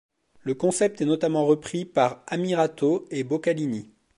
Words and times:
Le 0.41 0.55
concept 0.55 0.99
est 1.01 1.05
notamment 1.05 1.45
repris 1.45 1.85
par 1.85 2.23
Ammirato 2.25 3.05
et 3.11 3.23
Boccalini. 3.23 3.91